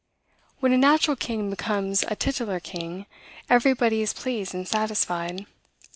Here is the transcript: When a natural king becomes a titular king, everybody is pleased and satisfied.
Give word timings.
When 0.61 0.71
a 0.73 0.79
natural 0.79 1.15
king 1.15 1.51
becomes 1.51 2.03
a 2.07 2.15
titular 2.15 2.59
king, 2.59 3.05
everybody 3.51 4.01
is 4.01 4.15
pleased 4.15 4.55
and 4.55 4.67
satisfied. 4.67 5.45